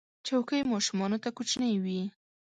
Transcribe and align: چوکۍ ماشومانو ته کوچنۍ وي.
چوکۍ 0.27 0.61
ماشومانو 0.71 1.17
ته 1.23 1.29
کوچنۍ 1.37 1.75
وي. 1.83 2.01